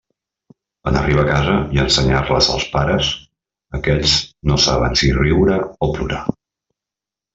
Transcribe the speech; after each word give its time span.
En 0.91 0.95
arribar 1.01 1.25
a 1.25 1.27
casa 1.27 1.57
i 1.75 1.81
ensenyar-les 1.83 2.49
als 2.55 2.65
pares, 2.77 3.11
aquests 3.81 4.17
no 4.53 4.61
saben 4.65 4.99
si 5.03 5.11
riure 5.19 5.59
o 5.69 5.91
plorar. 5.99 6.25